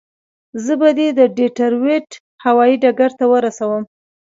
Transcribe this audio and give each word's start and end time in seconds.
زه 0.63 0.73
به 0.81 0.89
دې 0.97 1.07
د 1.19 1.21
ډیترویت 1.37 2.07
هوایي 2.45 2.75
ډګر 2.83 3.11
ته 3.19 3.25
ورسوم. 3.33 3.83